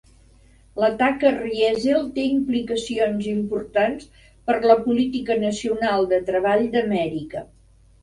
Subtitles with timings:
[0.79, 4.11] L"atac a Riesel té implicacions importants
[4.49, 7.49] per la política nacional de treball d"Amèrica.